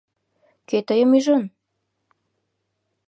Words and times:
Кӧ 0.67 0.77
тыйым 0.87 1.11
ӱжын? 1.17 1.43